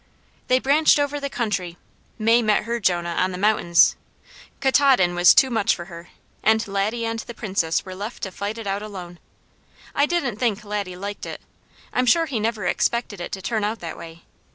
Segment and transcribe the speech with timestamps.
[0.47, 1.77] They branched over the country.
[2.17, 3.95] May met her Jonah on the mountains.
[4.59, 6.09] Katahdin was too much for her,
[6.41, 9.19] and Laddie and the Princess were left to fight it out alone.
[9.93, 11.39] I didn't think Laddie liked it.
[11.93, 14.23] I'm sure he never expected it to turn out that way.